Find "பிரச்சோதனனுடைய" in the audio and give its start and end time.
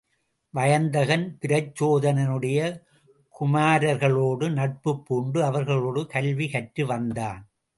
1.41-2.59